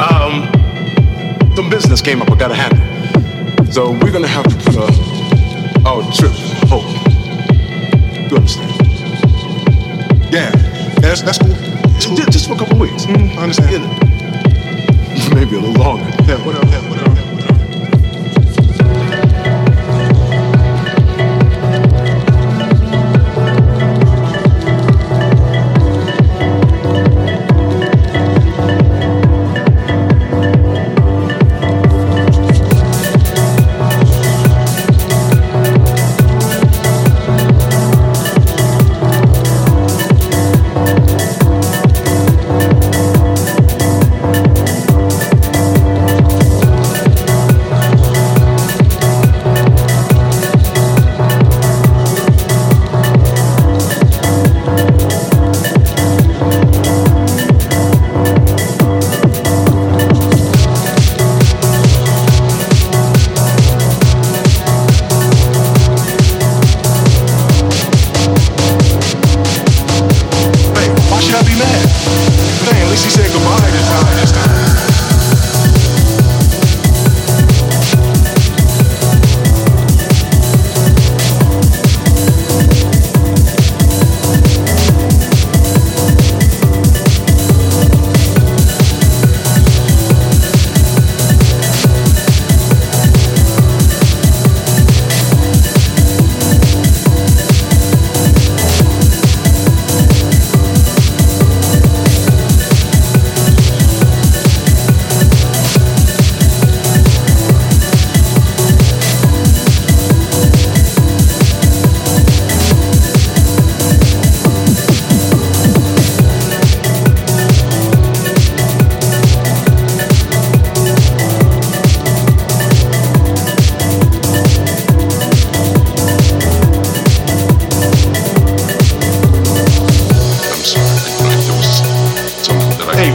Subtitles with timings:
[0.00, 0.48] um,
[1.56, 2.30] some business came up.
[2.30, 3.72] I gotta handle.
[3.72, 5.18] So we're gonna have to put a
[5.86, 6.32] our trip
[6.68, 6.84] hold.
[8.30, 8.70] You understand?
[10.32, 10.50] Yeah,
[11.00, 11.54] that's that's cool.
[11.54, 12.16] Cool.
[12.16, 13.06] Just, just for a couple weeks.
[13.06, 13.84] Mm, I understand.
[13.84, 15.28] Yeah.
[15.34, 16.04] Maybe a little longer.
[16.26, 16.66] Yeah, whatever.
[16.66, 17.07] Yeah, whatever.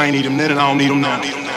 [0.00, 1.49] I ain't need them then and I don't need them now.